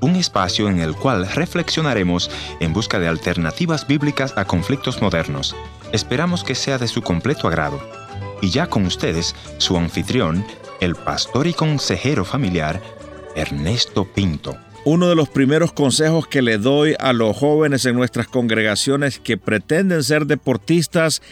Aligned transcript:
Un 0.00 0.16
espacio 0.16 0.68
en 0.68 0.80
el 0.80 0.96
cual 0.96 1.28
reflexionaremos 1.28 2.28
en 2.58 2.72
busca 2.72 2.98
de 2.98 3.06
alternativas 3.06 3.86
bíblicas 3.86 4.34
a 4.36 4.46
conflictos 4.46 5.00
modernos. 5.00 5.54
Esperamos 5.92 6.42
que 6.42 6.56
sea 6.56 6.76
de 6.76 6.88
su 6.88 7.02
completo 7.02 7.46
agrado. 7.46 7.80
Y 8.42 8.50
ya 8.50 8.66
con 8.66 8.84
ustedes, 8.84 9.36
su 9.58 9.76
anfitrión, 9.76 10.44
el 10.80 10.96
pastor 10.96 11.46
y 11.46 11.52
consejero 11.52 12.24
familiar, 12.24 12.82
Ernesto 13.36 14.12
Pinto. 14.12 14.56
Uno 14.84 15.08
de 15.08 15.14
los 15.14 15.28
primeros 15.28 15.72
consejos 15.72 16.26
que 16.26 16.42
le 16.42 16.58
doy 16.58 16.96
a 16.98 17.12
los 17.12 17.36
jóvenes 17.36 17.84
en 17.86 17.94
nuestras 17.94 18.26
congregaciones 18.26 19.20
que 19.20 19.36
pretenden 19.36 20.02
ser 20.02 20.26
deportistas 20.26 21.22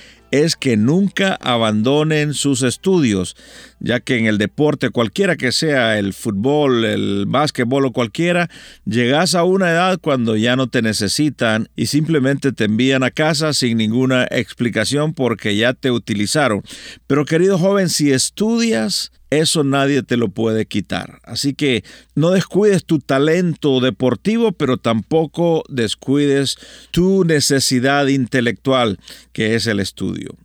es 0.43 0.57
que 0.57 0.77
nunca 0.77 1.39
abandonen 1.41 2.35
sus 2.35 2.63
estudios, 2.63 3.37
ya 3.79 4.01
que 4.01 4.19
en 4.19 4.27
el 4.27 4.39
deporte, 4.39 4.91
cualquiera 4.91 5.37
que 5.37 5.53
sea, 5.53 5.99
el 5.99 6.13
fútbol, 6.13 6.85
el 6.85 7.27
básquetbol 7.29 7.87
o 7.87 7.93
cualquiera, 7.93 8.51
llegas 8.85 9.35
a 9.35 9.45
una 9.45 9.71
edad 9.71 9.99
cuando 10.01 10.37
ya 10.37 10.57
no 10.57 10.67
te 10.69 10.83
necesitan 10.83 11.69
y 11.77 11.87
simplemente 11.87 12.53
te 12.53 12.65
envían 12.65 13.05
a 13.05 13.11
casa 13.13 13.53
sin 13.53 13.79
ninguna 13.79 14.27
explicación 14.31 15.15
porque 15.15 15.57
ya 15.57 15.73
te 15.73 15.91
utilizaron. 15.91 16.63
Pero 17.07 17.25
querido 17.25 17.57
joven, 17.57 17.89
si 17.89 18.13
estudias, 18.13 19.13
eso 19.41 19.65
nadie 19.65 20.03
te 20.03 20.17
lo 20.17 20.29
puede 20.29 20.67
quitar. 20.67 21.21
Así 21.25 21.55
que 21.55 21.85
no 22.15 22.31
descuides 22.31 22.85
tu 22.85 22.99
talento 22.99 23.81
deportivo, 23.81 24.53
pero 24.53 24.77
tampoco 24.77 25.65
descuides 25.69 26.57
tu 26.91 27.25
necesidad 27.25 28.07
intelectual, 28.07 28.99
que 29.33 29.55
es 29.55 29.67
el 29.67 29.81
estudio. 29.81 30.37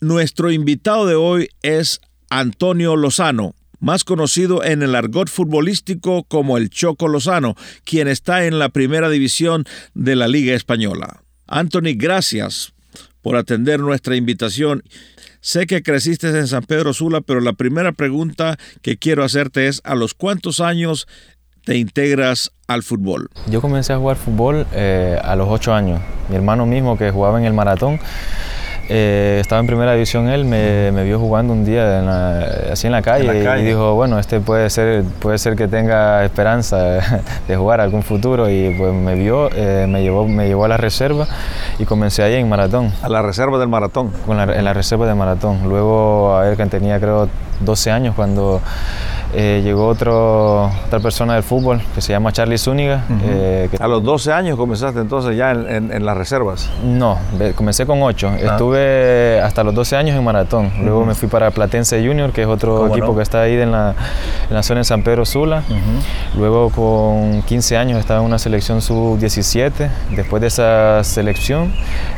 Nuestro 0.00 0.50
invitado 0.50 1.06
de 1.06 1.14
hoy 1.14 1.50
es 1.62 2.00
Antonio 2.30 2.96
Lozano 2.96 3.54
más 3.80 4.04
conocido 4.04 4.64
en 4.64 4.82
el 4.82 4.94
argot 4.94 5.28
futbolístico 5.28 6.24
como 6.24 6.56
el 6.56 6.70
Choco 6.70 7.08
Lozano, 7.08 7.54
quien 7.84 8.08
está 8.08 8.44
en 8.44 8.58
la 8.58 8.68
primera 8.68 9.08
división 9.08 9.64
de 9.94 10.16
la 10.16 10.28
Liga 10.28 10.54
Española. 10.54 11.22
Anthony, 11.46 11.94
gracias 11.96 12.72
por 13.22 13.36
atender 13.36 13.80
nuestra 13.80 14.16
invitación. 14.16 14.82
Sé 15.40 15.66
que 15.66 15.82
creciste 15.82 16.28
en 16.28 16.46
San 16.46 16.64
Pedro 16.64 16.92
Sula, 16.92 17.20
pero 17.20 17.40
la 17.40 17.52
primera 17.52 17.92
pregunta 17.92 18.58
que 18.82 18.96
quiero 18.96 19.24
hacerte 19.24 19.68
es, 19.68 19.80
¿a 19.84 19.94
los 19.94 20.14
cuántos 20.14 20.60
años 20.60 21.06
te 21.64 21.76
integras 21.76 22.52
al 22.66 22.82
fútbol? 22.82 23.28
Yo 23.48 23.60
comencé 23.60 23.92
a 23.92 23.98
jugar 23.98 24.16
fútbol 24.16 24.66
eh, 24.72 25.18
a 25.22 25.36
los 25.36 25.48
ocho 25.48 25.72
años. 25.72 26.00
Mi 26.28 26.36
hermano 26.36 26.66
mismo 26.66 26.98
que 26.98 27.10
jugaba 27.10 27.38
en 27.38 27.44
el 27.44 27.52
maratón 27.52 28.00
eh, 28.88 29.38
estaba 29.40 29.60
en 29.60 29.66
primera 29.66 29.92
división 29.92 30.28
él, 30.28 30.44
me, 30.44 30.90
vio 31.04 31.18
jugando 31.18 31.52
un 31.52 31.64
día 31.64 32.00
así 32.72 32.86
en 32.86 32.92
la, 32.92 33.02
calle, 33.02 33.60
y 33.60 33.64
dijo, 33.64 33.94
bueno, 33.94 34.18
este 34.18 34.40
puede 34.40 34.70
ser, 34.70 35.04
puede 35.20 35.38
ser 35.38 35.56
que 35.56 35.68
tenga 35.68 36.24
esperanza 36.24 36.78
de 37.48 37.56
jugar 37.56 37.80
algún 37.80 38.02
futuro 38.02 38.48
y 38.48 38.74
pues 38.78 38.94
me 38.94 39.14
vio, 39.14 39.50
eh, 39.54 39.86
me, 39.88 40.02
llevó, 40.02 40.26
me 40.26 40.46
llevó 40.46 40.64
a 40.64 40.68
la 40.68 40.76
reserva 40.78 41.26
y 41.78 41.84
comencé 41.84 42.22
ahí 42.22 42.34
en 42.34 42.48
maratón. 42.48 42.92
¿A 43.02 43.08
la 43.08 43.20
reserva 43.22 43.58
del 43.58 43.68
maratón? 43.68 44.10
en 44.28 44.64
la 44.64 44.72
reserva 44.72 45.06
del 45.06 45.16
maratón. 45.16 45.68
Luego, 45.68 46.36
a 46.36 46.42
ver, 46.42 46.56
que 46.56 46.66
tenía 46.66 46.98
creo 46.98 47.28
12 47.60 47.90
años 47.90 48.14
cuando 48.14 48.60
eh, 49.34 49.60
llegó 49.62 49.86
otro, 49.86 50.70
otra 50.86 51.00
persona 51.00 51.34
del 51.34 51.42
fútbol 51.42 51.82
que 51.94 52.00
se 52.00 52.12
llama 52.12 52.32
Charlie 52.32 52.56
Zúñiga. 52.56 53.04
Eh, 53.24 53.68
¿A 53.78 53.86
los 53.86 54.02
12 54.02 54.32
años 54.32 54.56
comenzaste 54.56 55.00
entonces 55.00 55.36
ya 55.36 55.50
en, 55.52 56.04
las 56.04 56.16
reservas? 56.16 56.70
No, 56.82 57.18
comencé 57.54 57.84
con 57.84 58.02
8. 58.02 58.30
Ah. 58.32 58.38
Estuve 58.52 59.40
hasta 59.42 59.64
los 59.64 59.74
12 59.74 59.96
años 59.96 60.16
en 60.16 60.24
maratón. 60.24 60.72
Luego 60.82 61.04
me 61.04 61.14
fui 61.14 61.28
para 61.28 61.50
Platense 61.50 62.04
Junior, 62.06 62.32
que 62.32 62.42
es 62.42 62.48
otro 62.48 62.86
equipo 62.88 63.14
que 63.14 63.22
está 63.22 63.42
ahí 63.42 63.54
en 63.54 63.70
la, 63.70 63.94
en 64.48 64.54
la, 64.54 64.62
zona 64.62 64.80
de 64.80 64.84
San 64.84 65.02
Pedro 65.02 65.26
Sula. 65.26 65.62
Luego 66.36 66.70
con 66.70 67.42
15 67.42 67.76
años 67.76 67.98
estaba 67.98 68.20
en 68.20 68.26
una 68.26 68.38
selección 68.38 68.80
sub-17. 68.80 69.90
Después 70.16 70.40
de 70.40 70.46
esa 70.46 71.04
selección 71.04 71.72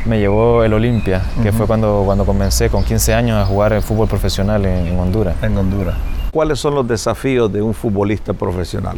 me 0.05 0.19
llevó 0.19 0.63
el 0.63 0.73
Olimpia, 0.73 1.21
que 1.43 1.51
fue 1.51 1.67
cuando, 1.67 2.03
cuando 2.05 2.25
comencé 2.25 2.69
con 2.69 2.85
15 2.85 3.13
años 3.13 3.37
a 3.37 3.45
jugar 3.45 3.73
el 3.73 3.81
fútbol 3.81 4.07
profesional 4.07 4.65
en 4.65 4.97
Honduras. 4.97 5.35
En 5.41 5.57
Honduras. 5.57 5.95
¿Cuáles 6.31 6.59
son 6.59 6.75
los 6.75 6.87
desafíos 6.87 7.51
de 7.51 7.61
un 7.61 7.73
futbolista 7.73 8.33
profesional? 8.33 8.97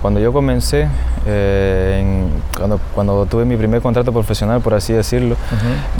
Cuando 0.00 0.20
yo 0.20 0.32
comencé, 0.32 0.88
eh, 1.26 2.24
cuando, 2.94 3.26
tuve 3.26 3.44
mi 3.44 3.58
primer 3.58 3.82
contrato 3.82 4.10
profesional, 4.10 4.62
por 4.62 4.72
así 4.72 4.94
decirlo, 4.94 5.36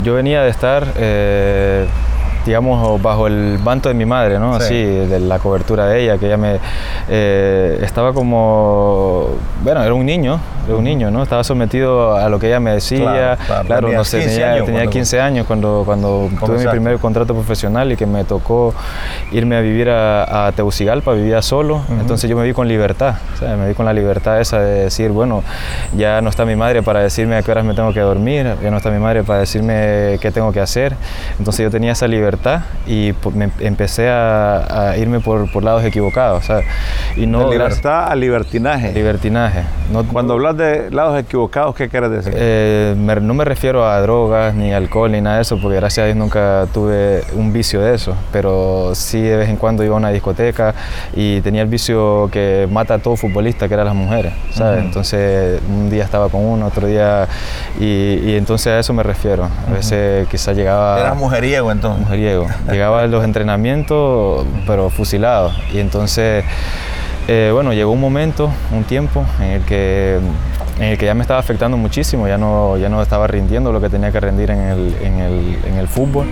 yo 0.03 0.15
venía 0.15 0.41
de 0.41 0.49
estar 0.49 0.87
eh, 0.97 1.85
digamos, 2.45 3.01
bajo 3.01 3.27
el 3.27 3.59
manto 3.59 3.89
de 3.89 3.95
mi 3.95 4.05
madre, 4.05 4.39
¿no? 4.39 4.55
Así, 4.55 4.75
de 4.75 5.19
la 5.19 5.39
cobertura 5.39 5.85
de 5.85 6.03
ella, 6.03 6.17
que 6.17 6.25
ella 6.25 6.37
me 6.37 6.59
eh, 7.09 7.79
estaba 7.83 8.13
como, 8.13 9.29
bueno, 9.63 9.83
era 9.83 9.93
un 9.93 10.05
niño, 10.05 10.39
era 10.67 10.75
un 10.75 10.83
niño, 10.83 11.11
¿no? 11.11 11.21
Estaba 11.21 11.43
sometido 11.43 12.15
a 12.15 12.29
lo 12.29 12.39
que 12.39 12.47
ella 12.47 12.59
me 12.59 12.71
decía, 12.71 13.37
claro, 13.65 13.91
no 13.91 14.03
sé, 14.03 14.25
tenía, 14.65 14.87
15 14.87 15.21
años 15.21 15.45
cuando, 15.45 15.83
cuando 15.85 16.29
tuve 16.43 16.57
mi 16.57 16.67
primer 16.67 16.97
contrato 16.97 17.33
profesional 17.33 17.91
y 17.91 17.95
que 17.95 18.05
me 18.05 18.23
tocó 18.23 18.73
irme 19.31 19.55
a 19.55 19.61
vivir 19.61 19.89
a, 19.89 20.47
a 20.47 20.51
Tegucigalpa, 20.51 21.13
vivía 21.13 21.41
solo, 21.41 21.81
entonces 21.99 22.29
yo 22.29 22.35
me 22.35 22.43
vi 22.43 22.53
con 22.53 22.67
libertad, 22.67 23.15
me 23.41 23.69
vi 23.69 23.73
con 23.73 23.85
la 23.85 23.93
libertad 23.93 24.41
esa 24.41 24.59
de 24.59 24.83
decir, 24.83 25.11
bueno, 25.11 25.43
ya 25.95 26.21
no 26.21 26.29
está 26.29 26.45
mi 26.45 26.55
madre 26.55 26.81
para 26.81 27.01
decirme 27.01 27.35
a 27.35 27.43
qué 27.43 27.51
horas 27.51 27.65
me 27.65 27.73
tengo 27.73 27.93
que 27.93 27.99
dormir, 27.99 28.55
ya 28.63 28.71
no 28.71 28.77
está 28.77 28.89
mi 28.89 28.99
madre 28.99 29.23
para 29.23 29.39
decirme 29.39 30.17
qué 30.21 30.31
tengo 30.33 30.51
que 30.51 30.59
hacer, 30.59 30.95
entonces 31.37 31.63
yo 31.63 31.69
tenía 31.69 31.91
esa 31.91 32.07
libertad 32.07 32.30
y 32.87 33.13
me 33.33 33.49
empecé 33.59 34.09
a, 34.09 34.95
irme 34.97 35.19
por, 35.19 35.51
por, 35.51 35.63
lados 35.63 35.83
equivocados. 35.83 36.45
Y 37.15 37.25
no, 37.25 37.49
de 37.49 37.57
libertad 37.57 38.11
a 38.11 38.15
libertinaje. 38.15 38.91
Libertinaje. 38.93 39.63
No, 39.91 40.03
Cuando 40.03 40.33
hablas 40.33 40.57
de 40.57 40.89
lados 40.91 41.19
equivocados, 41.19 41.75
¿qué 41.75 41.89
quieres 41.89 42.11
decir? 42.11 42.33
Eh, 42.35 42.95
no 42.97 43.33
me 43.33 43.45
refiero 43.45 43.85
a 43.85 43.99
drogas, 44.01 44.53
ni 44.53 44.73
alcohol, 44.73 45.11
ni 45.11 45.21
nada 45.21 45.37
de 45.37 45.41
eso, 45.43 45.59
porque 45.61 45.77
gracias 45.77 46.03
a 46.03 46.05
Dios 46.07 46.17
nunca 46.17 46.67
tuve 46.73 47.23
un 47.33 47.53
vicio 47.53 47.81
de 47.81 47.95
eso, 47.95 48.15
pero 48.31 48.91
sí 48.95 49.21
de 49.21 49.37
vez 49.37 49.49
en 49.49 49.57
cuando 49.57 49.83
iba 49.83 49.95
a 49.95 49.97
una 49.97 50.09
discoteca 50.09 50.73
y 51.13 51.41
tenía 51.41 51.61
el 51.61 51.67
vicio 51.67 52.29
que 52.31 52.67
mata 52.71 52.95
a 52.95 52.99
todo 52.99 53.15
futbolista, 53.15 53.67
que 53.67 53.73
eran 53.73 53.85
las 53.85 53.95
mujeres. 53.95 54.33
Entonces 54.59 55.61
un 55.67 55.89
día 55.89 56.03
estaba 56.03 56.29
con 56.29 56.43
uno, 56.43 56.67
otro 56.67 56.87
día... 56.87 57.27
Y, 57.79 58.35
entonces 58.35 58.67
a 58.67 58.79
eso 58.79 58.93
me 58.93 59.03
refiero. 59.03 59.47
A 59.67 59.73
veces 59.73 60.27
quizás 60.27 60.55
llegaba... 60.55 60.99
¿Eras 60.99 61.17
mujeriego 61.17 61.71
entonces? 61.71 62.07
Llegaba 62.69 63.01
a 63.01 63.07
los 63.07 63.23
entrenamientos, 63.23 64.45
pero 64.67 64.89
fusilado. 64.89 65.51
Y 65.73 65.79
entonces, 65.79 66.43
eh, 67.27 67.51
bueno, 67.53 67.73
llegó 67.73 67.91
un 67.91 68.01
momento, 68.01 68.51
un 68.71 68.83
tiempo 68.83 69.25
en 69.39 69.47
el 69.47 69.61
que 69.63 70.19
en 70.79 70.87
el 70.87 70.97
que 70.97 71.05
ya 71.05 71.13
me 71.13 71.21
estaba 71.21 71.39
afectando 71.39 71.77
muchísimo, 71.77 72.27
ya 72.27 72.37
no, 72.37 72.75
ya 72.77 72.89
no 72.89 73.01
estaba 73.01 73.27
rindiendo 73.27 73.71
lo 73.71 73.79
que 73.79 73.89
tenía 73.89 74.11
que 74.11 74.19
rendir 74.19 74.49
en 74.49 74.59
el, 74.59 74.95
en 75.01 75.19
el, 75.19 75.59
en 75.65 75.75
el 75.75 75.87
fútbol. 75.87 76.25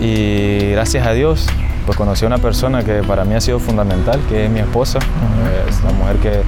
Y 0.00 0.70
gracias 0.70 1.06
a 1.06 1.12
Dios, 1.12 1.46
pues 1.84 1.98
conocí 1.98 2.24
a 2.24 2.28
una 2.28 2.38
persona 2.38 2.82
que 2.82 3.02
para 3.02 3.24
mí 3.24 3.34
ha 3.34 3.40
sido 3.40 3.58
fundamental, 3.58 4.20
que 4.28 4.46
es 4.46 4.50
mi 4.50 4.60
esposa, 4.60 5.00
es 5.68 5.80
una 5.82 5.92
mujer 5.92 6.16
que, 6.16 6.42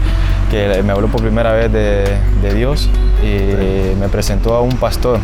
que, 0.51 0.83
me 0.83 0.93
habló 0.93 1.09
por 1.09 1.21
primera 1.21 1.53
vez 1.53 1.71
de 1.73 2.55
Dios 2.55 2.89
y 3.23 3.99
me 3.99 4.09
presentó 4.09 4.55
a 4.55 4.63
un 4.63 4.77
pastor. 4.77 5.19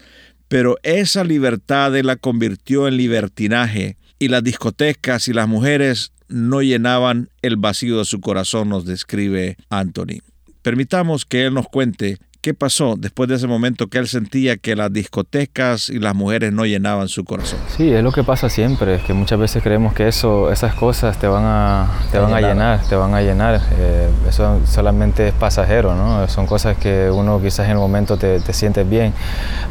pero 0.47 0.77
esa 0.83 1.23
libertad 1.23 1.93
la 2.01 2.15
convirtió 2.15 2.87
en 2.87 2.97
libertinaje 2.97 3.97
y 4.19 4.29
las 4.29 4.43
discotecas 4.43 5.27
y 5.27 5.33
las 5.33 5.47
mujeres 5.47 6.13
no 6.29 6.61
llenaban 6.61 7.29
el 7.41 7.57
vacío 7.57 7.97
de 7.97 8.05
su 8.05 8.21
corazón, 8.21 8.69
nos 8.69 8.85
describe 8.85 9.57
Anthony. 9.69 10.21
Permitamos 10.61 11.25
que 11.25 11.45
él 11.45 11.53
nos 11.53 11.67
cuente 11.67 12.19
¿Qué 12.41 12.55
pasó 12.55 12.95
después 12.97 13.29
de 13.29 13.35
ese 13.35 13.45
momento 13.45 13.85
que 13.85 13.99
él 13.99 14.07
sentía 14.07 14.57
que 14.57 14.75
las 14.75 14.91
discotecas 14.91 15.89
y 15.89 15.99
las 15.99 16.15
mujeres 16.15 16.51
no 16.51 16.65
llenaban 16.65 17.07
su 17.07 17.23
corazón? 17.23 17.59
Sí, 17.77 17.93
es 17.93 18.03
lo 18.03 18.11
que 18.11 18.23
pasa 18.23 18.49
siempre, 18.49 18.95
es 18.95 19.03
que 19.03 19.13
muchas 19.13 19.37
veces 19.37 19.61
creemos 19.61 19.93
que 19.93 20.07
eso, 20.07 20.51
esas 20.51 20.73
cosas 20.73 21.19
te 21.19 21.27
van 21.27 21.43
a, 21.45 21.87
te 22.11 22.17
van 22.17 22.33
a 22.33 22.41
llenar, 22.41 22.81
te 22.89 22.95
van 22.95 23.13
a 23.13 23.21
llenar. 23.21 23.61
Eh, 23.77 24.09
eso 24.27 24.59
solamente 24.65 25.27
es 25.27 25.33
pasajero, 25.35 25.93
¿no? 25.93 26.27
Son 26.29 26.47
cosas 26.47 26.75
que 26.77 27.11
uno 27.11 27.39
quizás 27.39 27.67
en 27.67 27.73
el 27.73 27.77
momento 27.77 28.17
te, 28.17 28.39
te 28.39 28.53
sientes 28.53 28.89
bien, 28.89 29.13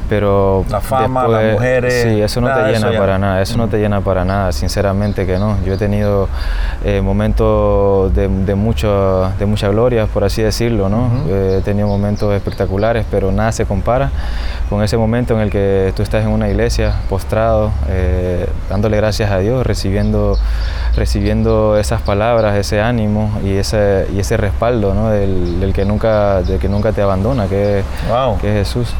pero... 0.09 0.65
La 0.71 0.81
fama, 0.81 1.27
las 1.27 1.55
mujeres... 1.55 2.05
Sí, 2.05 2.21
eso 2.21 2.41
no 2.41 2.55
te 2.55 2.71
llena 2.71 2.97
para 2.97 3.19
nada, 3.19 3.43
eso 3.43 3.57
no 3.57 3.67
te 3.67 3.79
llena 3.79 4.01
para 4.01 4.25
nada, 4.25 4.53
sinceramente 4.53 5.27
que 5.27 5.41
no. 5.41 5.59
Yo 5.65 5.75
he 5.75 5.77
tenido 5.77 6.29
eh, 6.85 7.01
momentos 7.01 8.15
de, 8.15 8.29
de, 8.29 8.55
mucho, 8.55 9.33
de 9.41 9.47
mucha 9.47 9.69
gloria, 9.71 10.07
por 10.07 10.23
así 10.23 10.41
decirlo, 10.41 10.89
¿no? 10.89 11.11
Eh, 11.29 11.57
he 11.59 11.63
tenido 11.63 11.89
momentos 11.89 12.33
espectaculares 12.33 12.60
pero 13.11 13.33
nada 13.33 13.53
se 13.53 13.67
compara 13.67 14.11
con 14.69 14.83
ese 14.83 14.97
momento 14.97 15.35
en 15.35 15.41
el 15.41 15.51
que 15.51 15.93
tú 15.97 16.03
estás 16.03 16.25
en 16.25 16.31
una 16.31 16.49
iglesia 16.49 16.95
postrado, 17.09 17.73
eh, 17.89 18.47
dándole 18.69 18.97
gracias 18.97 19.31
a 19.31 19.39
Dios, 19.39 19.67
recibiendo, 19.67 20.39
recibiendo 20.97 21.77
esas 21.77 22.03
palabras, 22.03 22.57
ese 22.57 22.81
ánimo 22.81 23.31
y 23.45 23.55
ese, 23.55 24.07
y 24.15 24.21
ese 24.21 24.37
respaldo 24.37 24.95
¿no? 24.95 25.11
del, 25.11 25.73
que 25.75 25.85
nunca, 25.85 26.43
del 26.43 26.59
que 26.59 26.69
nunca 26.69 26.93
te 26.93 27.03
abandona, 27.03 27.47
que, 27.47 27.83
que 28.41 28.61
es 28.61 28.69
Jesús. 28.69 28.95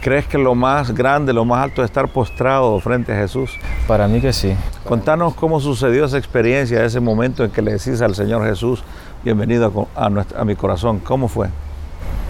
¿Crees 0.00 0.26
que 0.26 0.36
lo 0.36 0.56
más 0.56 0.92
grande, 0.92 1.32
lo 1.32 1.44
más 1.44 1.62
alto 1.62 1.82
es 1.82 1.86
estar 1.86 2.08
postrado 2.08 2.78
frente 2.80 3.12
a 3.12 3.16
Jesús? 3.16 3.50
Para 3.86 4.08
mí 4.08 4.20
que 4.20 4.32
sí. 4.32 4.56
Contanos 4.84 5.34
cómo 5.34 5.60
sucedió 5.60 6.04
esa 6.04 6.18
experiencia, 6.18 6.84
ese 6.84 6.98
momento 6.98 7.44
en 7.44 7.52
que 7.52 7.62
le 7.62 7.72
decís 7.72 8.02
al 8.02 8.16
Señor 8.16 8.44
Jesús, 8.44 8.82
bienvenido 9.22 9.88
a, 9.94 10.06
a 10.06 10.44
mi 10.44 10.56
corazón. 10.56 10.98
¿Cómo 10.98 11.28
fue? 11.28 11.48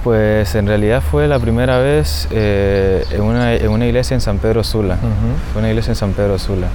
Pues 0.04 0.56
en 0.56 0.66
realidad 0.66 1.00
fue 1.00 1.28
la 1.28 1.38
primera 1.38 1.78
vez 1.78 2.26
eh, 2.32 3.04
en, 3.12 3.20
una, 3.20 3.54
en, 3.54 3.68
una, 3.68 3.86
iglesia 3.86 4.14
en 4.14 4.20
San 4.20 4.38
Pedro 4.38 4.64
Sula. 4.64 4.96
Fue 5.52 5.60
una 5.60 5.68
iglesia 5.68 5.92
en 5.92 5.96
San 5.96 6.12
Pedro 6.12 6.40
Sula, 6.40 6.66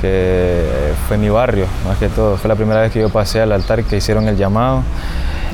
que 0.00 0.64
fue 1.06 1.18
mi 1.18 1.28
barrio, 1.28 1.66
más 1.86 1.98
que 1.98 2.08
todo. 2.08 2.38
Fue 2.38 2.48
la 2.48 2.56
primera 2.56 2.80
vez 2.80 2.90
que 2.90 3.00
yo 3.00 3.10
pasé 3.10 3.42
al 3.42 3.52
altar 3.52 3.84
que 3.84 3.98
hicieron 3.98 4.26
el 4.26 4.38
llamado. 4.38 4.82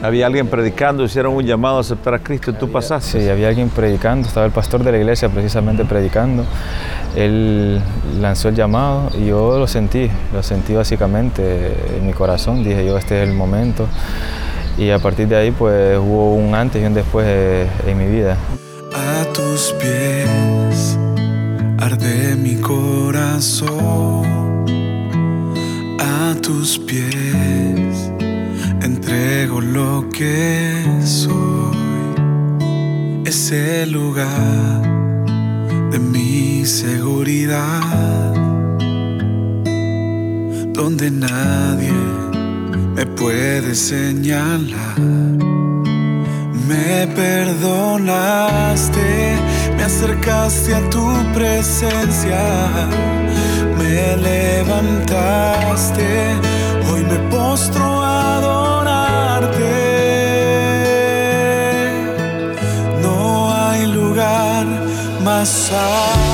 Había 0.01 0.27
alguien 0.27 0.47
predicando, 0.47 1.03
hicieron 1.03 1.35
un 1.35 1.45
llamado 1.45 1.79
a 1.79 1.81
aceptar 1.81 2.15
a 2.15 2.21
Cristo 2.21 2.53
y 2.53 2.55
tú 2.55 2.71
pasaste. 2.71 3.21
Sí, 3.21 3.29
había 3.29 3.49
alguien 3.49 3.69
predicando, 3.69 4.29
estaba 4.29 4.47
el 4.47 4.53
pastor 4.53 4.85
de 4.85 4.93
la 4.93 4.99
iglesia 4.99 5.29
precisamente 5.29 5.85
predicando. 5.85 6.45
Él 7.17 7.83
lanzó 8.21 8.49
el 8.49 8.55
llamado 8.55 9.11
y 9.19 9.27
yo 9.27 9.59
lo 9.59 9.67
sentí, 9.67 10.09
lo 10.33 10.45
sentí 10.45 10.73
básicamente 10.73 11.73
en 11.99 12.07
mi 12.07 12.13
corazón. 12.13 12.63
Dije 12.63 12.87
yo, 12.87 12.97
este 12.97 13.21
es 13.21 13.29
el 13.29 13.35
momento 13.35 13.89
y 14.79 14.91
a 14.91 14.99
partir 14.99 15.27
de 15.27 15.37
ahí 15.37 15.51
pues 15.51 15.99
hubo 15.99 16.35
un 16.35 16.55
antes 16.55 16.81
y 16.81 16.87
un 16.87 16.95
después 16.95 17.27
en 17.87 17.99
mi 17.99 18.07
vida. 18.07 18.37
A 18.95 19.25
tus 19.33 19.75
pies 19.81 20.99
arde 21.79 22.37
mi 22.37 22.57
corazón, 22.57 24.25
a 25.99 26.35
tus 26.41 26.79
pies 26.79 28.13
entrego 28.81 29.61
lo 29.61 30.09
que 30.11 30.85
soy, 31.05 31.77
ese 33.25 33.87
lugar 33.87 34.83
de 35.91 35.99
mi 35.99 36.65
seguridad, 36.65 38.33
donde 40.73 41.11
nadie 41.11 42.08
me 42.95 43.07
puedes 43.07 43.79
señalar. 43.79 44.99
Me 46.69 47.07
perdonaste, 47.15 49.09
me 49.77 49.85
acercaste 49.85 50.75
a 50.75 50.81
tu 50.91 51.07
presencia, 51.33 52.43
me 53.79 54.17
levantaste, 54.17 56.09
hoy 56.91 57.03
me 57.05 57.19
postro 57.31 58.03
a 58.03 58.37
adorarte. 58.37 59.77
No 63.03 63.51
hay 63.55 63.87
lugar 63.87 64.67
más 65.25 65.73
alto, 65.73 66.28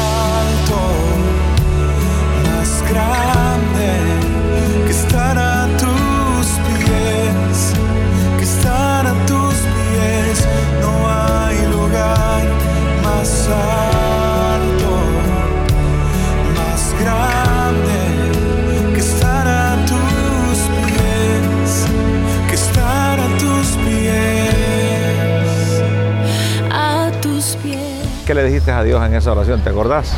¿Qué 28.75 28.81
le 28.81 28.87
dijiste 28.87 28.99
a 28.99 28.99
Dios 28.99 29.07
en 29.07 29.15
esa 29.15 29.33
oración? 29.33 29.61
¿Te 29.61 29.71
acordás? 29.71 30.13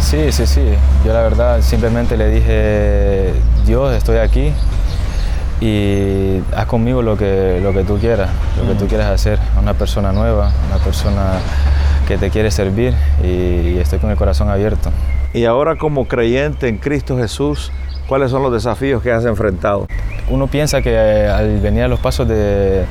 Sí, 0.00 0.32
sí, 0.32 0.46
sí. 0.46 0.64
Yo 1.04 1.12
la 1.12 1.22
verdad 1.22 1.60
simplemente 1.60 2.16
le 2.16 2.30
dije, 2.30 3.34
Dios, 3.66 3.94
estoy 3.94 4.16
aquí 4.16 4.52
y 5.60 6.40
haz 6.56 6.66
conmigo 6.66 7.02
lo 7.02 7.18
que, 7.18 7.60
lo 7.62 7.74
que 7.74 7.84
tú 7.84 7.98
quieras, 7.98 8.30
lo 8.56 8.66
que 8.66 8.78
tú 8.78 8.86
mm. 8.86 8.88
quieras 8.88 9.10
hacer. 9.10 9.38
Una 9.60 9.74
persona 9.74 10.12
nueva, 10.12 10.52
una 10.68 10.82
persona 10.82 11.40
que 12.06 12.16
te 12.16 12.30
quiere 12.30 12.50
servir 12.50 12.94
y 13.22 13.76
estoy 13.78 13.98
con 13.98 14.10
el 14.10 14.16
corazón 14.16 14.48
abierto. 14.48 14.90
Y 15.34 15.44
ahora 15.44 15.76
como 15.76 16.06
creyente 16.06 16.68
en 16.68 16.78
Cristo 16.78 17.18
Jesús, 17.18 17.72
¿cuáles 18.08 18.30
son 18.30 18.42
los 18.42 18.52
desafíos 18.52 19.02
que 19.02 19.12
has 19.12 19.24
enfrentado? 19.24 19.86
Uno 20.30 20.46
piensa 20.46 20.82
que 20.82 20.92
eh, 20.92 21.28
al 21.28 21.60
venir 21.60 21.82
a 21.82 21.88
los 21.88 22.00
pasos 22.00 22.26
de, 22.26 22.84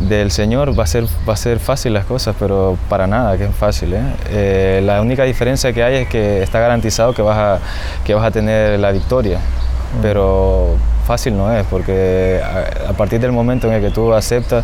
del 0.00 0.30
Señor 0.30 0.78
va 0.78 0.84
a, 0.84 0.86
ser, 0.86 1.04
va 1.28 1.32
a 1.32 1.36
ser 1.36 1.58
fácil 1.58 1.94
las 1.94 2.04
cosas, 2.04 2.36
pero 2.38 2.76
para 2.88 3.06
nada 3.06 3.36
que 3.38 3.44
es 3.44 3.54
fácil. 3.54 3.94
¿eh? 3.94 4.02
Eh, 4.30 4.82
la 4.84 5.00
única 5.00 5.24
diferencia 5.24 5.72
que 5.72 5.82
hay 5.82 5.94
es 5.96 6.08
que 6.08 6.42
está 6.42 6.60
garantizado 6.60 7.14
que 7.14 7.22
vas 7.22 7.38
a, 7.38 7.58
que 8.04 8.14
vas 8.14 8.24
a 8.24 8.30
tener 8.30 8.78
la 8.78 8.92
victoria, 8.92 9.38
mm. 9.38 10.02
pero 10.02 10.76
fácil 11.08 11.38
no 11.38 11.50
es, 11.50 11.64
porque 11.66 12.38
a, 12.86 12.92
partir 12.92 13.18
del 13.18 13.32
momento 13.32 13.66
en 13.66 13.72
el 13.72 13.80
que 13.80 13.90
tú 13.90 14.12
aceptas, 14.12 14.62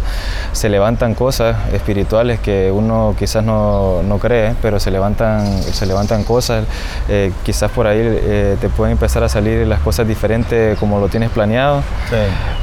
se 0.52 0.68
levantan 0.68 1.14
cosas 1.14 1.56
espirituales 1.72 2.38
que 2.38 2.70
uno 2.70 3.16
quizás 3.18 3.42
no, 3.42 4.02
no 4.02 4.18
cree, 4.18 4.54
pero 4.60 4.78
se 4.78 4.90
levantan, 4.90 5.62
se 5.62 5.86
levantan 5.86 6.22
cosas, 6.22 6.66
eh, 7.08 7.32
quizás 7.44 7.70
por 7.70 7.86
ahí 7.86 7.98
eh, 7.98 8.58
te 8.60 8.68
pueden 8.68 8.92
empezar 8.92 9.22
a 9.24 9.28
salir 9.30 9.66
las 9.66 9.80
cosas 9.80 10.06
diferentes 10.06 10.78
como 10.78 11.00
lo 11.00 11.08
tienes 11.08 11.30
planeado. 11.30 11.82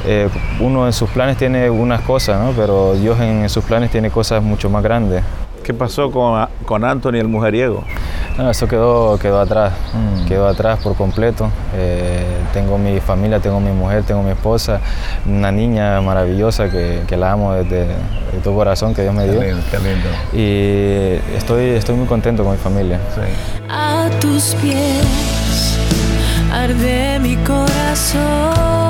Eh, 0.06 0.28
uno 0.60 0.86
en 0.86 0.92
sus 0.92 1.10
planes 1.10 1.36
tiene 1.36 1.68
unas 1.68 2.02
cosas, 2.02 2.40
¿no? 2.40 2.52
pero 2.52 2.94
Dios 2.94 3.18
en 3.18 3.48
sus 3.48 3.64
planes 3.64 3.90
tiene 3.90 4.10
cosas 4.10 4.44
mucho 4.44 4.70
más 4.70 4.84
grandes. 4.84 5.24
¿Qué 5.64 5.74
pasó 5.74 6.12
con, 6.12 6.46
con 6.64 6.84
Anthony 6.84 7.16
el 7.16 7.28
mujeriego? 7.28 7.82
No, 8.38 8.50
eso 8.50 8.66
quedó, 8.66 9.18
quedó 9.18 9.40
atrás, 9.40 9.72
mm. 9.92 10.26
quedó 10.26 10.48
atrás 10.48 10.78
por 10.82 10.96
completo. 10.96 11.50
Eh, 11.74 12.24
tengo 12.52 12.78
mi 12.78 12.98
familia, 13.00 13.40
tengo 13.40 13.60
mi 13.60 13.72
mujer, 13.72 14.04
tengo 14.04 14.22
mi 14.22 14.30
esposa, 14.30 14.80
una 15.26 15.52
niña 15.52 16.00
maravillosa 16.00 16.70
que, 16.70 17.02
que 17.06 17.16
la 17.16 17.32
amo 17.32 17.52
desde, 17.52 17.88
todo 18.42 18.54
corazón 18.54 18.94
que 18.94 19.02
Dios 19.02 19.14
me 19.14 19.28
dio. 19.28 19.40
Qué 19.40 19.46
lindo, 19.46 19.62
qué 19.70 19.78
lindo. 19.78 20.08
Y 20.32 21.36
estoy, 21.36 21.70
estoy 21.70 21.96
muy 21.96 22.06
contento 22.06 22.42
con 22.42 22.52
mi 22.52 22.58
familia. 22.58 22.98
Sí. 23.14 23.20
A 23.68 24.08
tus 24.20 24.54
pies 24.54 25.78
arde 26.52 27.18
mi 27.18 27.36
corazón 27.36 28.81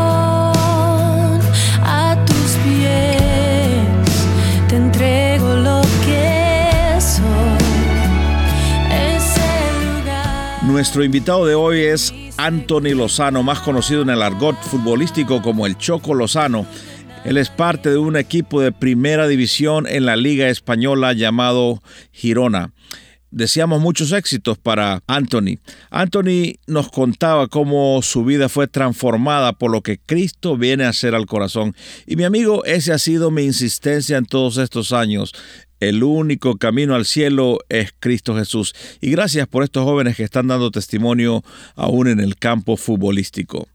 Nuestro 10.82 11.04
invitado 11.04 11.46
de 11.46 11.54
hoy 11.54 11.78
es 11.82 12.12
Anthony 12.38 12.96
Lozano, 12.96 13.44
más 13.44 13.60
conocido 13.60 14.02
en 14.02 14.10
el 14.10 14.20
argot 14.20 14.60
futbolístico 14.62 15.40
como 15.40 15.64
el 15.64 15.78
Choco 15.78 16.12
Lozano. 16.12 16.66
Él 17.24 17.36
es 17.36 17.50
parte 17.50 17.88
de 17.88 17.98
un 17.98 18.16
equipo 18.16 18.60
de 18.60 18.72
primera 18.72 19.28
división 19.28 19.86
en 19.86 20.06
la 20.06 20.16
Liga 20.16 20.48
Española 20.48 21.12
llamado 21.12 21.84
Girona. 22.10 22.72
Deseamos 23.32 23.80
muchos 23.80 24.12
éxitos 24.12 24.58
para 24.58 25.02
Anthony. 25.06 25.58
Anthony 25.88 26.58
nos 26.66 26.90
contaba 26.90 27.48
cómo 27.48 28.02
su 28.02 28.26
vida 28.26 28.50
fue 28.50 28.68
transformada 28.68 29.54
por 29.54 29.70
lo 29.70 29.80
que 29.80 29.98
Cristo 29.98 30.58
viene 30.58 30.84
a 30.84 30.90
hacer 30.90 31.14
al 31.14 31.24
corazón. 31.24 31.74
Y 32.06 32.16
mi 32.16 32.24
amigo, 32.24 32.62
ese 32.66 32.92
ha 32.92 32.98
sido 32.98 33.30
mi 33.30 33.44
insistencia 33.44 34.18
en 34.18 34.26
todos 34.26 34.58
estos 34.58 34.92
años. 34.92 35.32
El 35.80 36.04
único 36.04 36.58
camino 36.58 36.94
al 36.94 37.06
cielo 37.06 37.58
es 37.70 37.94
Cristo 37.98 38.36
Jesús. 38.36 38.74
Y 39.00 39.10
gracias 39.12 39.48
por 39.48 39.64
estos 39.64 39.84
jóvenes 39.84 40.14
que 40.14 40.24
están 40.24 40.48
dando 40.48 40.70
testimonio 40.70 41.42
aún 41.74 42.08
en 42.08 42.20
el 42.20 42.36
campo 42.36 42.76
futbolístico. 42.76 43.66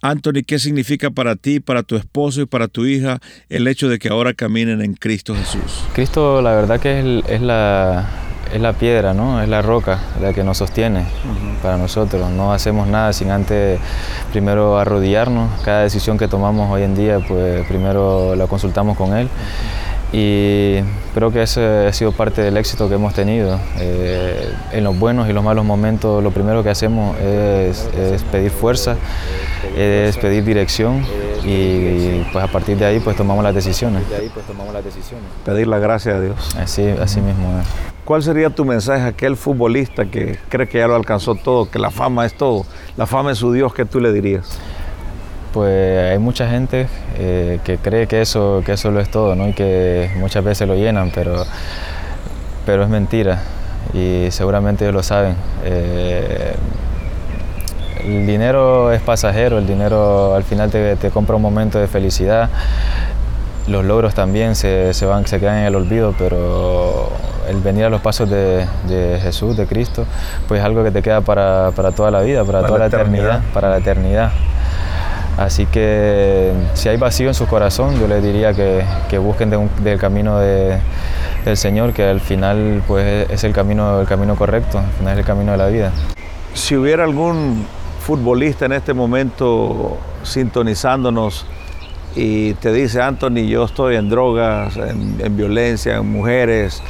Anthony, 0.00 0.44
¿qué 0.46 0.60
significa 0.60 1.10
para 1.10 1.34
ti, 1.34 1.58
para 1.58 1.82
tu 1.82 1.96
esposo 1.96 2.40
y 2.40 2.46
para 2.46 2.68
tu 2.68 2.86
hija 2.86 3.18
el 3.48 3.66
hecho 3.66 3.88
de 3.88 3.98
que 3.98 4.10
ahora 4.10 4.32
caminen 4.32 4.80
en 4.80 4.94
Cristo 4.94 5.34
Jesús? 5.34 5.82
Cristo, 5.92 6.40
la 6.40 6.54
verdad 6.54 6.80
que 6.80 7.00
es, 7.00 7.24
es 7.28 7.42
la, 7.42 8.29
es 8.52 8.60
la 8.60 8.72
piedra, 8.72 9.14
¿no? 9.14 9.42
Es 9.42 9.48
la 9.48 9.62
roca 9.62 9.98
la 10.20 10.32
que 10.32 10.44
nos 10.44 10.58
sostiene 10.58 11.04
para 11.62 11.76
nosotros. 11.76 12.30
No 12.30 12.52
hacemos 12.52 12.88
nada 12.88 13.12
sin 13.12 13.30
antes 13.30 13.78
primero 14.30 14.78
arrodillarnos. 14.78 15.50
Cada 15.64 15.82
decisión 15.82 16.18
que 16.18 16.28
tomamos 16.28 16.70
hoy 16.70 16.82
en 16.82 16.94
día, 16.94 17.20
pues 17.26 17.66
primero 17.66 18.34
la 18.36 18.46
consultamos 18.46 18.96
con 18.96 19.16
Él. 19.16 19.28
Y 20.12 20.80
creo 21.14 21.30
que 21.30 21.42
ese 21.42 21.86
ha 21.86 21.92
sido 21.92 22.10
parte 22.10 22.42
del 22.42 22.56
éxito 22.56 22.88
que 22.88 22.96
hemos 22.96 23.14
tenido. 23.14 23.60
Eh, 23.78 24.52
en 24.72 24.82
los 24.82 24.98
buenos 24.98 25.28
y 25.28 25.32
los 25.32 25.44
malos 25.44 25.64
momentos, 25.64 26.22
lo 26.22 26.32
primero 26.32 26.64
que 26.64 26.70
hacemos 26.70 27.16
es, 27.18 27.88
es 27.96 28.24
pedir 28.24 28.50
fuerza, 28.50 28.96
es 29.76 30.16
pedir 30.16 30.44
dirección 30.44 31.04
y 31.44 32.24
pues 32.32 32.44
a 32.44 32.48
partir 32.48 32.76
de 32.76 32.86
ahí 32.86 33.00
pues 33.00 33.16
tomamos 33.16 33.44
las 33.44 33.54
decisiones. 33.54 34.02
Pedir 35.44 35.68
la 35.68 35.78
gracia 35.78 36.14
de 36.14 36.26
Dios. 36.26 36.56
Así, 36.56 36.88
así 36.88 37.20
mismo 37.20 37.60
es. 37.60 37.89
¿Cuál 38.04 38.22
sería 38.22 38.50
tu 38.50 38.64
mensaje 38.64 39.02
a 39.02 39.06
aquel 39.08 39.36
futbolista 39.36 40.06
que 40.06 40.38
cree 40.48 40.68
que 40.68 40.78
ya 40.78 40.88
lo 40.88 40.96
alcanzó 40.96 41.34
todo, 41.34 41.70
que 41.70 41.78
la 41.78 41.90
fama 41.90 42.26
es 42.26 42.34
todo, 42.34 42.64
la 42.96 43.06
fama 43.06 43.32
es 43.32 43.38
su 43.38 43.52
Dios, 43.52 43.72
¿qué 43.72 43.84
tú 43.84 44.00
le 44.00 44.12
dirías? 44.12 44.58
Pues 45.52 46.12
hay 46.12 46.18
mucha 46.18 46.48
gente 46.48 46.88
eh, 47.18 47.60
que 47.64 47.78
cree 47.78 48.06
que 48.06 48.20
eso, 48.20 48.62
que 48.64 48.72
eso 48.72 48.90
lo 48.90 49.00
es 49.00 49.10
todo, 49.10 49.34
¿no? 49.36 49.48
Y 49.48 49.52
que 49.52 50.10
muchas 50.16 50.44
veces 50.44 50.66
lo 50.66 50.74
llenan, 50.74 51.10
pero, 51.14 51.44
pero 52.66 52.82
es 52.84 52.88
mentira. 52.88 53.42
Y 53.92 54.28
seguramente 54.30 54.84
ellos 54.84 54.94
lo 54.94 55.02
saben. 55.02 55.34
Eh, 55.64 56.54
el 58.04 58.26
dinero 58.26 58.92
es 58.92 59.02
pasajero, 59.02 59.58
el 59.58 59.66
dinero 59.66 60.34
al 60.34 60.44
final 60.44 60.70
te, 60.70 60.96
te 60.96 61.10
compra 61.10 61.36
un 61.36 61.42
momento 61.42 61.78
de 61.78 61.86
felicidad. 61.86 62.48
Los 63.66 63.84
logros 63.84 64.14
también 64.14 64.54
se, 64.54 64.94
se 64.94 65.06
van, 65.06 65.26
se 65.26 65.38
quedan 65.38 65.58
en 65.58 65.64
el 65.66 65.74
olvido, 65.74 66.14
pero 66.18 67.10
el 67.50 67.60
venir 67.60 67.84
a 67.84 67.90
los 67.90 68.00
pasos 68.00 68.28
de, 68.30 68.64
de 68.88 69.18
Jesús, 69.22 69.56
de 69.56 69.66
Cristo, 69.66 70.06
pues 70.48 70.60
es 70.60 70.64
algo 70.66 70.82
que 70.84 70.90
te 70.90 71.02
queda 71.02 71.20
para, 71.20 71.70
para 71.74 71.92
toda 71.92 72.10
la 72.10 72.20
vida, 72.20 72.44
para, 72.44 72.58
Para 72.60 72.66
toda 72.68 72.78
la 72.80 72.86
eternidad, 72.86 73.24
eternidad. 73.26 73.52
para 73.52 73.68
la 73.70 73.76
eternidad. 73.78 74.30
Así 75.36 75.64
que 75.66 76.52
si 76.74 76.88
hay 76.88 76.96
vacío 76.98 77.28
en 77.28 77.34
su 77.34 77.46
corazón, 77.46 77.98
yo 77.98 78.06
les 78.06 78.22
diría 78.22 78.52
que, 78.52 78.82
que 79.08 79.18
busquen 79.18 79.48
de 79.50 79.56
un- 79.56 79.70
del 79.82 79.98
camino 79.98 80.38
de- 80.38 80.78
del 81.44 81.56
Señor, 81.56 81.92
que 81.94 82.04
al 82.04 82.20
final 82.20 82.82
pues, 82.86 83.30
es 83.30 83.44
el 83.44 83.52
camino, 83.52 84.00
el 84.00 84.06
camino 84.06 84.36
correcto, 84.36 84.78
al 84.78 84.92
final 84.98 85.12
es 85.14 85.18
el 85.20 85.24
camino 85.24 85.52
de 85.52 85.58
la 85.58 85.66
vida. 85.68 85.92
Si 86.52 86.76
hubiera 86.76 87.04
algún 87.04 87.64
futbolista 88.00 88.66
en 88.66 88.72
este 88.72 88.92
momento 88.92 89.96
sintonizándonos 90.22 91.46
y 92.14 92.54
te 92.54 92.72
dice, 92.72 93.00
Anthony, 93.00 93.46
yo 93.48 93.64
estoy 93.64 93.96
en 93.96 94.10
drogas, 94.10 94.76
en, 94.76 95.16
en 95.20 95.36
violencia, 95.36 95.96
en 95.96 96.10
mujeres, 96.12 96.82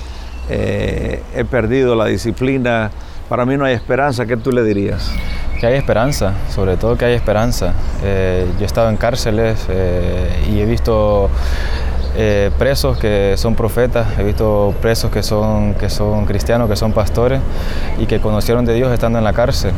eh, 0.50 1.22
he 1.34 1.44
perdido 1.44 1.94
la 1.94 2.06
disciplina, 2.06 2.90
para 3.28 3.46
mí 3.46 3.56
no 3.56 3.64
hay 3.64 3.74
esperanza, 3.74 4.26
¿qué 4.26 4.36
tú 4.36 4.50
le 4.50 4.64
dirías? 4.64 5.12
Que 5.60 5.66
hay 5.66 5.74
esperanza, 5.74 6.34
sobre 6.52 6.76
todo 6.76 6.96
que 6.96 7.04
hay 7.04 7.14
esperanza. 7.14 7.74
Eh, 8.02 8.44
yo 8.56 8.62
he 8.62 8.66
estado 8.66 8.90
en 8.90 8.96
cárceles 8.96 9.66
eh, 9.68 10.46
y 10.50 10.58
he 10.58 10.64
visto 10.64 11.30
eh, 12.16 12.50
presos 12.58 12.98
que 12.98 13.34
son 13.36 13.54
profetas, 13.54 14.18
he 14.18 14.24
visto 14.24 14.74
presos 14.80 15.10
que 15.10 15.22
son, 15.22 15.74
que 15.74 15.88
son 15.88 16.26
cristianos, 16.26 16.68
que 16.68 16.76
son 16.76 16.92
pastores 16.92 17.40
y 17.98 18.06
que 18.06 18.20
conocieron 18.20 18.64
de 18.64 18.74
Dios 18.74 18.92
estando 18.92 19.18
en 19.18 19.24
la 19.24 19.32
cárcel. 19.32 19.72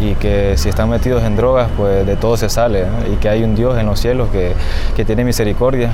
Y 0.00 0.14
que 0.14 0.56
si 0.56 0.70
están 0.70 0.88
metidos 0.88 1.22
en 1.24 1.36
drogas, 1.36 1.68
pues 1.76 2.06
de 2.06 2.16
todo 2.16 2.36
se 2.36 2.48
sale. 2.48 2.86
¿no? 2.86 3.12
Y 3.12 3.16
que 3.16 3.28
hay 3.28 3.42
un 3.42 3.54
Dios 3.54 3.78
en 3.78 3.86
los 3.86 4.00
cielos 4.00 4.30
que, 4.30 4.54
que 4.96 5.04
tiene 5.04 5.24
misericordia, 5.24 5.90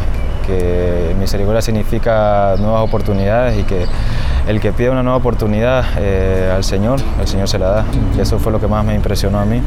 que 0.47 1.15
misericordia 1.19 1.61
significa 1.61 2.55
nuevas 2.59 2.83
oportunidades 2.83 3.59
y 3.59 3.65
que 3.65 3.87
el 4.47 4.61
que 4.61 4.73
pide 4.73 4.91
una 4.91 5.03
nueva 5.03 5.19
oportunidad 5.19 5.85
eh, 5.99 6.53
al 6.55 6.63
Señor, 6.65 7.01
el 7.21 7.27
Señor 7.27 7.49
se 7.49 7.59
la 7.59 7.69
da. 7.69 7.85
Y 8.17 8.21
eso 8.21 8.39
fue 8.39 8.53
lo 8.53 8.61
que 8.61 8.69
más 8.69 8.85
me 8.85 8.95
impresionó 8.95 9.41
a 9.41 9.45
mí. 9.45 9.61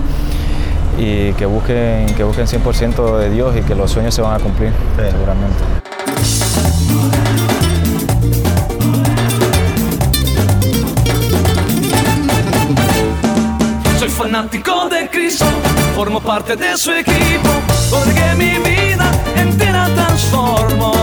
Y 0.97 1.33
que 1.33 1.45
busquen, 1.45 2.07
que 2.15 2.23
busquen 2.23 2.45
100% 2.45 3.17
de 3.17 3.29
Dios 3.29 3.55
y 3.55 3.61
que 3.61 3.75
los 3.75 3.91
sueños 3.91 4.13
se 4.13 4.21
van 4.21 4.33
a 4.33 4.39
cumplir, 4.39 4.71
seguramente. 4.95 5.78
Soy 13.99 14.09
fanático 14.09 14.89
de 14.89 15.09
Cristo, 15.09 15.45
formo 15.95 16.21
parte 16.21 16.55
de 16.55 16.77
su 16.77 16.91
equipo, 16.91 17.49
porque 17.89 18.35
mi 18.37 18.57
vida 18.69 19.11
entera 19.35 19.89
transformó. 19.93 20.93